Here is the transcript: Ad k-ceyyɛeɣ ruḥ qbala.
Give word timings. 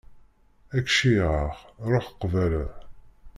Ad 0.75 0.81
k-ceyyɛeɣ 0.85 1.55
ruḥ 1.89 2.07
qbala. 2.21 2.65